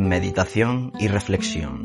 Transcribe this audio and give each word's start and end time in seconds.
Meditación 0.00 0.92
y 0.98 1.08
reflexión. 1.08 1.84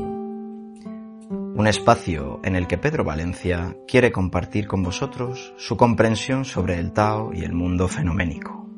Un 1.29 1.67
espacio 1.67 2.39
en 2.45 2.55
el 2.55 2.65
que 2.65 2.77
Pedro 2.77 3.03
Valencia 3.03 3.75
quiere 3.89 4.13
compartir 4.13 4.67
con 4.67 4.83
vosotros 4.83 5.53
su 5.57 5.75
comprensión 5.75 6.45
sobre 6.45 6.79
el 6.79 6.93
Tao 6.93 7.33
y 7.33 7.43
el 7.43 7.51
mundo 7.51 7.89
fenoménico. 7.89 8.69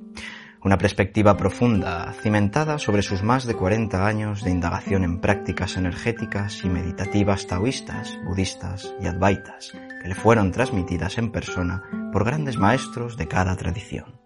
Una 0.64 0.80
perspectiva 0.80 1.38
profunda, 1.38 2.14
cimentada 2.14 2.80
sobre 2.80 3.04
sus 3.04 3.22
más 3.22 3.46
de 3.46 3.54
40 3.54 4.08
años 4.08 4.44
de 4.44 4.50
indagación 4.50 5.04
en 5.04 5.22
prácticas 5.22 5.78
energéticas 5.78 6.64
y 6.66 6.70
meditativas 6.70 7.46
taoístas, 7.46 8.18
budistas 8.26 8.96
y 9.00 9.06
advaitas, 9.06 9.72
que 10.02 10.08
le 10.08 10.16
fueron 10.16 10.52
transmitidas 10.52 11.20
en 11.20 11.32
persona 11.32 11.84
por 12.12 12.26
grandes 12.26 12.58
maestros 12.58 13.18
de 13.18 13.28
cada 13.28 13.56
tradición. 13.56 14.17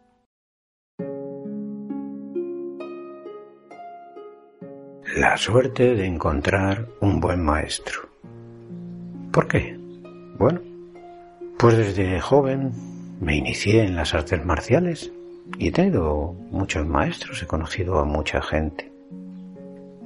La 5.21 5.37
suerte 5.37 5.93
de 5.93 6.07
encontrar 6.07 6.87
un 6.99 7.19
buen 7.19 7.45
maestro. 7.45 8.09
¿Por 9.31 9.47
qué? 9.47 9.77
Bueno, 10.39 10.61
pues 11.59 11.77
desde 11.77 12.19
joven 12.19 12.71
me 13.19 13.35
inicié 13.35 13.83
en 13.83 13.95
las 13.95 14.15
artes 14.15 14.43
marciales 14.43 15.11
y 15.59 15.67
he 15.67 15.71
tenido 15.71 16.33
muchos 16.49 16.87
maestros, 16.87 17.43
he 17.43 17.45
conocido 17.45 17.99
a 17.99 18.03
mucha 18.03 18.41
gente. 18.41 18.91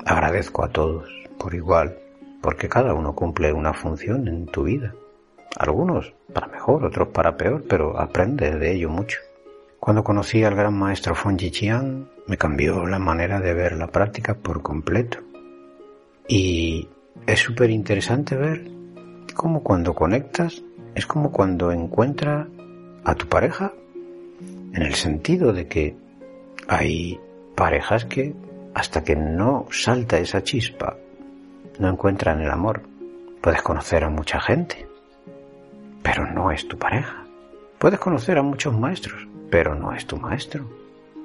Agradezco 0.06 0.66
a 0.66 0.70
todos 0.74 1.08
por 1.38 1.56
igual, 1.56 1.98
porque 2.42 2.68
cada 2.68 2.94
uno 2.94 3.16
cumple 3.16 3.54
una 3.54 3.74
función 3.74 4.28
en 4.28 4.48
tu 4.48 4.64
vida. 4.64 4.94
Algunos 5.58 6.14
para 6.34 6.48
mejor, 6.48 6.84
otros 6.84 7.08
para 7.08 7.38
peor, 7.38 7.64
pero 7.70 7.98
aprende 7.98 8.52
de 8.52 8.74
ello 8.74 8.90
mucho. 8.90 9.20
Cuando 9.86 10.04
conocí 10.04 10.44
al 10.44 10.56
gran 10.56 10.74
maestro 10.74 11.14
Fonji 11.14 11.52
Chiang, 11.52 12.08
me 12.26 12.38
cambió 12.38 12.88
la 12.88 12.98
manera 12.98 13.40
de 13.40 13.54
ver 13.54 13.74
la 13.74 13.86
práctica 13.86 14.34
por 14.34 14.64
completo. 14.64 15.20
Y 16.28 16.90
es 17.28 17.40
súper 17.40 17.70
interesante 17.70 18.36
ver 18.36 18.68
cómo 19.36 19.62
cuando 19.62 19.94
conectas 19.94 20.64
es 20.96 21.06
como 21.06 21.32
cuando 21.32 21.72
encuentras 21.72 22.48
a 23.04 23.14
tu 23.14 23.28
pareja, 23.28 23.74
en 24.74 24.82
el 24.82 24.96
sentido 24.96 25.54
de 25.54 25.68
que 25.68 25.96
hay 26.68 27.20
parejas 27.54 28.06
que 28.06 28.34
hasta 28.74 29.04
que 29.04 29.16
no 29.16 29.68
salta 29.70 30.18
esa 30.18 30.42
chispa, 30.42 30.98
no 31.78 31.90
encuentran 31.90 32.42
el 32.42 32.50
amor. 32.50 32.82
Puedes 33.40 33.62
conocer 33.62 34.04
a 34.04 34.10
mucha 34.10 34.40
gente, 34.40 34.88
pero 36.02 36.26
no 36.26 36.50
es 36.50 36.68
tu 36.68 36.76
pareja. 36.76 37.24
Puedes 37.78 38.00
conocer 38.00 38.40
a 38.40 38.42
muchos 38.42 38.74
maestros, 38.76 39.28
pero 39.50 39.76
no 39.76 39.94
es 39.94 40.06
tu 40.06 40.18
maestro. 40.18 40.66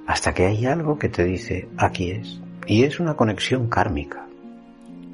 Hasta 0.06 0.34
que 0.34 0.46
hay 0.46 0.66
algo 0.66 0.98
que 0.98 1.08
te 1.08 1.24
dice, 1.24 1.68
aquí 1.76 2.10
es. 2.10 2.40
Y 2.66 2.84
es 2.84 3.00
una 3.00 3.14
conexión 3.14 3.68
kármica. 3.68 4.26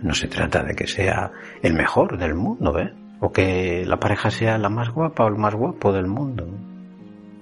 No 0.02 0.14
se 0.14 0.28
trata 0.28 0.62
de 0.62 0.74
que 0.74 0.86
sea 0.86 1.32
el 1.62 1.74
mejor 1.74 2.18
del 2.18 2.34
mundo, 2.34 2.78
¿eh? 2.78 2.92
O 3.20 3.32
que 3.32 3.84
la 3.86 3.98
pareja 3.98 4.30
sea 4.30 4.58
la 4.58 4.68
más 4.68 4.90
guapa 4.90 5.24
o 5.24 5.28
el 5.28 5.36
más 5.36 5.54
guapo 5.54 5.92
del 5.92 6.06
mundo. 6.06 6.46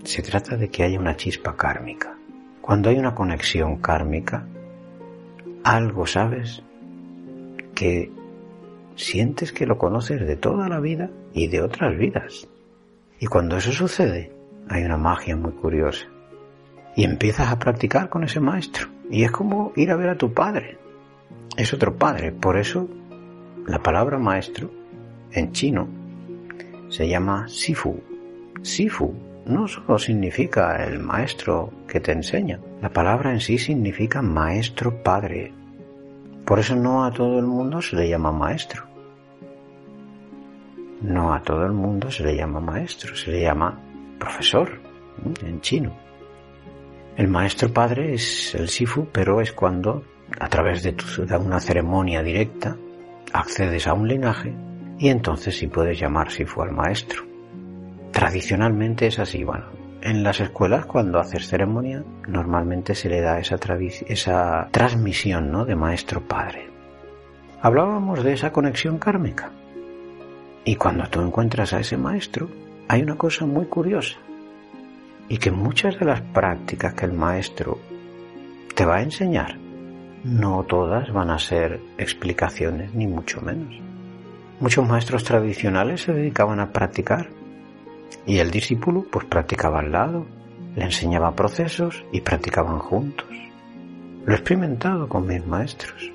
Se 0.05 0.23
trata 0.23 0.57
de 0.57 0.69
que 0.69 0.85
haya 0.85 1.01
una 1.01 1.17
chispa 1.17 1.57
kármica. 1.57 2.17
Cuando 2.61 2.91
hay 2.91 2.99
una 2.99 3.15
conexión 3.15 3.77
kármica, 3.77 4.47
algo 5.65 6.07
sabes 6.07 6.63
que 7.75 8.13
sientes 8.97 9.53
que 9.53 9.67
lo 9.67 9.79
conoces 9.79 10.27
de 10.27 10.37
toda 10.37 10.69
la 10.69 10.81
vida 10.81 11.11
y 11.33 11.49
de 11.49 11.63
otras 11.63 11.97
vidas. 11.97 12.49
Y 13.19 13.27
cuando 13.27 13.57
eso 13.57 13.73
sucede, 13.73 14.34
hay 14.69 14.85
una 14.85 14.97
magia 14.97 15.37
muy 15.37 15.53
curiosa. 15.53 16.07
Y 16.97 17.05
empiezas 17.05 17.49
a 17.51 17.59
practicar 17.59 18.09
con 18.09 18.25
ese 18.25 18.41
maestro. 18.41 18.89
Y 19.11 19.25
es 19.25 19.31
como 19.31 19.73
ir 19.77 19.91
a 19.91 19.97
ver 19.97 20.11
a 20.11 20.17
tu 20.17 20.33
padre. 20.33 20.79
Es 21.57 21.73
otro 21.75 21.97
padre. 21.97 22.33
Por 22.33 22.57
eso 22.57 22.89
la 23.67 23.83
palabra 23.83 24.19
maestro 24.19 24.71
en 25.33 25.53
chino 25.53 25.89
se 26.89 27.09
llama 27.09 27.49
Sifu. 27.49 28.01
Sifu 28.63 29.15
no 29.47 29.69
solo 29.69 29.99
significa 29.99 30.85
el 30.85 31.01
maestro 31.01 31.73
que 31.89 32.01
te 32.01 32.13
enseña. 32.13 32.61
La 32.81 32.91
palabra 32.91 33.33
en 33.33 33.41
sí 33.41 33.59
significa 33.59 34.23
maestro 34.23 35.03
padre. 35.03 35.53
Por 36.45 36.59
eso 36.59 36.77
no 36.77 37.05
a 37.05 37.13
todo 37.13 37.39
el 37.39 37.47
mundo 37.47 37.83
se 37.83 37.97
le 37.97 38.09
llama 38.09 38.33
maestro. 38.33 38.85
No 41.03 41.35
a 41.35 41.43
todo 41.43 41.67
el 41.67 41.73
mundo 41.73 42.11
se 42.11 42.23
le 42.25 42.37
llama 42.37 42.61
maestro, 42.61 43.15
se 43.15 43.31
le 43.31 43.43
llama 43.43 43.79
profesor 44.25 44.81
en 45.43 45.61
chino. 45.61 45.95
El 47.17 47.29
maestro 47.29 47.73
padre 47.73 48.15
es 48.15 48.55
el 48.55 48.69
Sifu, 48.69 49.07
pero 49.12 49.41
es 49.41 49.53
cuando, 49.53 50.03
a 50.41 50.49
través 50.49 50.83
de, 50.83 50.97
una 51.39 51.61
ceremonia 51.61 52.23
directa, 52.23 52.77
accedes 53.33 53.87
a 53.87 53.93
un 53.93 54.09
linaje 54.09 54.55
y 54.99 55.09
entonces 55.11 55.57
sí 55.57 55.67
puedes 55.67 55.99
llamar 55.99 56.31
Sifu 56.31 56.62
al 56.62 56.73
maestro. 56.73 57.23
Tradicionalmente 58.12 59.09
es 59.09 59.19
así, 59.19 59.45
bueno, 59.45 59.67
en 60.01 60.23
las 60.23 60.41
escuelas 60.41 60.87
cuando 60.87 61.19
haces 61.19 61.47
ceremonia 61.47 62.03
normalmente 62.27 62.95
se 62.95 63.11
le 63.11 63.21
da 63.21 63.39
esa, 63.39 63.59
esa 64.09 64.69
transmisión 64.71 65.51
¿no? 65.53 65.65
de 65.67 65.77
maestro 65.77 66.27
padre. 66.27 66.71
Hablábamos 67.61 68.25
de 68.25 68.33
esa 68.33 68.53
conexión 68.53 68.99
kármica. 68.99 69.51
Y 70.65 70.77
cuando 70.77 71.06
tú 71.09 71.21
encuentras 71.21 71.75
a 71.75 71.81
ese 71.81 71.97
maestro, 71.99 72.49
hay 72.89 73.03
una 73.03 73.17
cosa 73.17 73.47
muy 73.47 73.67
curiosa 73.67 74.19
y 75.28 75.39
que 75.39 75.50
muchas 75.50 75.99
de 75.99 76.05
las 76.05 76.21
prácticas 76.21 76.95
que 76.95 77.06
el 77.06 77.12
maestro 77.12 77.78
te 78.75 78.84
va 78.84 78.97
a 78.97 79.03
enseñar, 79.03 79.56
no 80.25 80.65
todas 80.65 81.11
van 81.12 81.31
a 81.31 81.39
ser 81.39 81.81
explicaciones, 81.97 82.94
ni 82.94 83.06
mucho 83.06 83.41
menos. 83.41 83.75
Muchos 84.61 84.87
maestros 84.87 85.25
tradicionales 85.25 86.03
se 86.03 86.12
dedicaban 86.12 86.61
a 86.61 86.73
practicar 86.73 87.31
y 88.27 88.39
el 88.39 88.50
discípulo 88.50 89.06
pues 89.11 89.25
practicaba 89.27 89.81
al 89.81 89.93
lado, 89.93 90.27
le 90.77 90.84
enseñaba 90.84 91.34
procesos 91.34 92.05
y 92.12 92.21
practicaban 92.21 92.78
juntos. 92.78 93.28
Lo 94.27 94.33
he 94.33 94.37
experimentado 94.37 95.09
con 95.09 95.27
mis 95.27 95.44
maestros. 95.47 96.11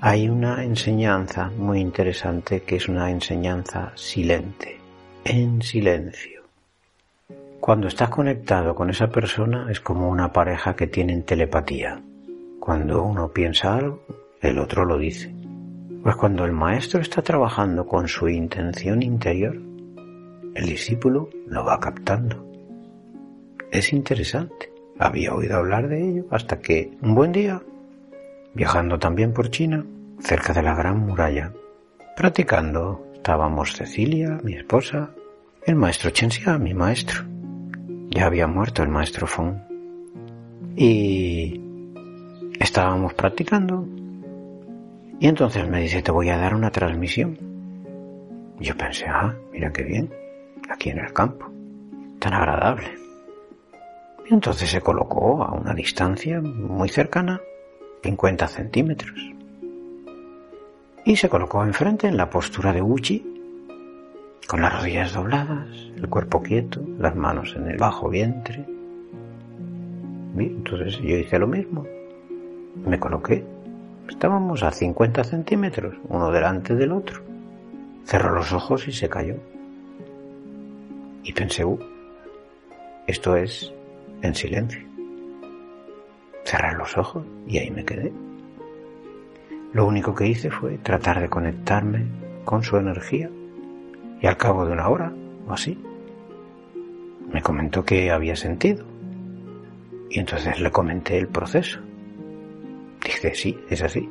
Hay 0.00 0.28
una 0.28 0.64
enseñanza 0.64 1.50
muy 1.56 1.80
interesante 1.80 2.62
que 2.62 2.76
es 2.76 2.88
una 2.88 3.10
enseñanza 3.10 3.92
silente 3.94 4.81
en 5.24 5.62
silencio. 5.62 6.42
Cuando 7.60 7.86
estás 7.86 8.08
conectado 8.08 8.74
con 8.74 8.90
esa 8.90 9.08
persona 9.08 9.70
es 9.70 9.80
como 9.80 10.08
una 10.08 10.32
pareja 10.32 10.74
que 10.74 10.88
tienen 10.88 11.22
telepatía. 11.22 12.02
Cuando 12.58 13.04
uno 13.04 13.28
piensa 13.32 13.76
algo, 13.76 14.04
el 14.40 14.58
otro 14.58 14.84
lo 14.84 14.98
dice. 14.98 15.32
Pues 16.02 16.16
cuando 16.16 16.44
el 16.44 16.52
maestro 16.52 17.00
está 17.00 17.22
trabajando 17.22 17.86
con 17.86 18.08
su 18.08 18.28
intención 18.28 19.02
interior, 19.02 19.54
el 20.54 20.66
discípulo 20.66 21.30
lo 21.46 21.64
va 21.64 21.78
captando. 21.78 22.44
Es 23.70 23.92
interesante. 23.92 24.72
Había 24.98 25.34
oído 25.34 25.56
hablar 25.56 25.88
de 25.88 26.08
ello 26.08 26.24
hasta 26.30 26.58
que 26.58 26.90
un 27.00 27.14
buen 27.14 27.30
día, 27.30 27.62
viajando 28.54 28.98
también 28.98 29.32
por 29.32 29.50
China, 29.50 29.86
cerca 30.18 30.52
de 30.52 30.62
la 30.62 30.74
Gran 30.74 30.98
Muralla, 30.98 31.52
practicando 32.16 33.11
Estábamos 33.22 33.76
Cecilia, 33.76 34.40
mi 34.42 34.54
esposa, 34.54 35.10
el 35.64 35.76
maestro 35.76 36.10
Chenxia, 36.10 36.58
mi 36.58 36.74
maestro. 36.74 37.22
Ya 38.10 38.26
había 38.26 38.48
muerto 38.48 38.82
el 38.82 38.88
maestro 38.88 39.28
Fong. 39.28 39.58
Y 40.74 41.60
estábamos 42.58 43.14
practicando. 43.14 43.86
Y 45.20 45.28
entonces 45.28 45.68
me 45.68 45.82
dice, 45.82 46.02
te 46.02 46.10
voy 46.10 46.30
a 46.30 46.36
dar 46.36 46.52
una 46.52 46.72
transmisión. 46.72 47.38
Yo 48.58 48.76
pensé, 48.76 49.06
ah, 49.06 49.32
mira 49.52 49.72
qué 49.72 49.84
bien, 49.84 50.12
aquí 50.68 50.90
en 50.90 50.98
el 50.98 51.12
campo, 51.12 51.48
tan 52.18 52.34
agradable. 52.34 52.92
Y 54.28 54.34
entonces 54.34 54.68
se 54.68 54.80
colocó 54.80 55.44
a 55.44 55.52
una 55.52 55.74
distancia 55.74 56.40
muy 56.40 56.88
cercana, 56.88 57.40
50 58.02 58.48
centímetros 58.48 59.32
y 61.04 61.16
se 61.16 61.28
colocó 61.28 61.64
enfrente 61.64 62.06
en 62.06 62.16
la 62.16 62.30
postura 62.30 62.72
de 62.72 62.80
Uchi, 62.80 63.26
con 64.46 64.60
las 64.60 64.78
rodillas 64.78 65.12
dobladas, 65.12 65.68
el 65.96 66.08
cuerpo 66.08 66.42
quieto, 66.42 66.80
las 66.98 67.16
manos 67.16 67.54
en 67.56 67.68
el 67.68 67.76
bajo 67.76 68.08
vientre. 68.08 68.64
entonces 70.36 70.98
yo 70.98 71.16
hice 71.16 71.38
lo 71.38 71.46
mismo. 71.46 71.84
Me 72.86 72.98
coloqué. 72.98 73.44
Estábamos 74.08 74.62
a 74.62 74.70
50 74.70 75.24
centímetros, 75.24 75.94
uno 76.08 76.30
delante 76.30 76.74
del 76.74 76.92
otro. 76.92 77.22
Cerró 78.04 78.34
los 78.34 78.52
ojos 78.52 78.86
y 78.88 78.92
se 78.92 79.08
cayó. 79.08 79.36
Y 81.24 81.32
pensé, 81.32 81.64
uh, 81.64 81.78
esto 83.06 83.36
es 83.36 83.72
en 84.22 84.34
silencio. 84.34 84.80
Cerré 86.44 86.76
los 86.76 86.96
ojos 86.96 87.24
y 87.46 87.58
ahí 87.58 87.70
me 87.70 87.84
quedé. 87.84 88.12
Lo 89.72 89.86
único 89.86 90.14
que 90.14 90.26
hice 90.26 90.50
fue 90.50 90.78
tratar 90.78 91.20
de 91.20 91.28
conectarme 91.28 92.06
con 92.44 92.62
su 92.62 92.76
energía 92.76 93.30
y 94.20 94.26
al 94.26 94.36
cabo 94.36 94.66
de 94.66 94.72
una 94.72 94.88
hora 94.88 95.12
o 95.46 95.52
así 95.52 95.78
me 97.32 97.40
comentó 97.42 97.84
que 97.84 98.10
había 98.10 98.36
sentido 98.36 98.84
y 100.10 100.18
entonces 100.18 100.60
le 100.60 100.70
comenté 100.70 101.18
el 101.18 101.28
proceso. 101.28 101.80
Dije, 103.02 103.34
sí, 103.34 103.58
es 103.70 103.82
así. 103.82 104.08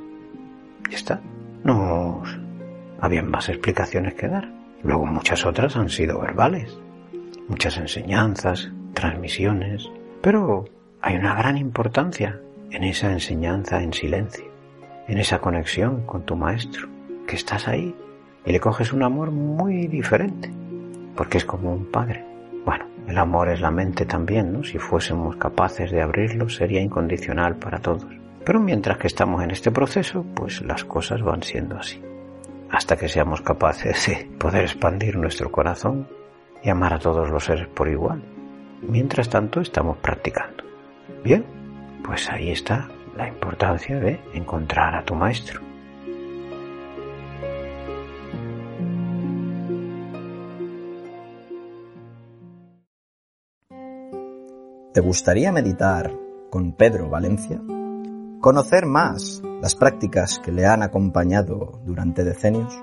Ya 0.89 0.97
está. 0.97 1.21
No 1.63 2.23
había 2.99 3.21
más 3.21 3.49
explicaciones 3.49 4.15
que 4.15 4.27
dar. 4.27 4.51
Luego 4.83 5.05
muchas 5.05 5.45
otras 5.45 5.75
han 5.77 5.89
sido 5.89 6.19
verbales. 6.19 6.75
Muchas 7.47 7.77
enseñanzas, 7.77 8.71
transmisiones. 8.93 9.87
Pero 10.21 10.65
hay 11.01 11.17
una 11.17 11.35
gran 11.35 11.57
importancia 11.57 12.39
en 12.71 12.83
esa 12.83 13.11
enseñanza 13.11 13.81
en 13.83 13.93
silencio, 13.93 14.45
en 15.07 15.17
esa 15.17 15.39
conexión 15.39 16.05
con 16.05 16.23
tu 16.23 16.35
maestro, 16.35 16.87
que 17.27 17.35
estás 17.35 17.67
ahí 17.67 17.95
y 18.45 18.51
le 18.51 18.59
coges 18.59 18.93
un 18.93 19.03
amor 19.03 19.31
muy 19.31 19.87
diferente, 19.87 20.51
porque 21.15 21.37
es 21.37 21.45
como 21.45 21.73
un 21.73 21.85
padre. 21.85 22.25
Bueno, 22.65 22.85
el 23.07 23.17
amor 23.17 23.49
es 23.49 23.61
la 23.61 23.71
mente 23.71 24.05
también, 24.05 24.53
¿no? 24.53 24.63
Si 24.63 24.77
fuésemos 24.77 25.35
capaces 25.35 25.91
de 25.91 26.01
abrirlo 26.01 26.49
sería 26.49 26.81
incondicional 26.81 27.55
para 27.55 27.79
todos. 27.79 28.07
Pero 28.43 28.59
mientras 28.59 28.97
que 28.97 29.07
estamos 29.07 29.43
en 29.43 29.51
este 29.51 29.71
proceso, 29.71 30.25
pues 30.35 30.61
las 30.61 30.83
cosas 30.83 31.21
van 31.21 31.43
siendo 31.43 31.77
así. 31.77 32.01
Hasta 32.69 32.95
que 32.95 33.09
seamos 33.09 33.41
capaces 33.41 34.07
de 34.07 34.29
poder 34.37 34.63
expandir 34.63 35.17
nuestro 35.17 35.51
corazón 35.51 36.07
y 36.63 36.69
amar 36.69 36.93
a 36.93 36.99
todos 36.99 37.29
los 37.29 37.43
seres 37.43 37.67
por 37.67 37.89
igual. 37.89 38.23
Mientras 38.81 39.29
tanto 39.29 39.61
estamos 39.61 39.97
practicando. 39.97 40.63
Bien, 41.23 41.45
pues 42.03 42.29
ahí 42.29 42.51
está 42.51 42.87
la 43.15 43.27
importancia 43.27 43.99
de 43.99 44.19
encontrar 44.33 44.95
a 44.95 45.03
tu 45.03 45.15
maestro. 45.15 45.61
¿Te 54.93 54.99
gustaría 54.99 55.53
meditar 55.53 56.11
con 56.49 56.73
Pedro 56.73 57.09
Valencia? 57.09 57.61
¿Conocer 58.41 58.85
más 58.85 59.41
las 59.61 59.75
prácticas 59.75 60.39
que 60.39 60.51
le 60.51 60.65
han 60.65 60.83
acompañado 60.83 61.79
durante 61.85 62.25
decenios? 62.25 62.77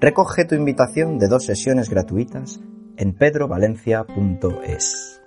Recoge 0.00 0.44
tu 0.44 0.54
invitación 0.54 1.18
de 1.18 1.26
dos 1.26 1.44
sesiones 1.44 1.90
gratuitas 1.90 2.60
en 2.96 3.14
pedrovalencia.es. 3.14 5.17